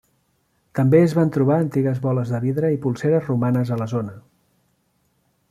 [0.77, 4.19] També es van trobar antigues boles de vidre i polseres romanes a la zona.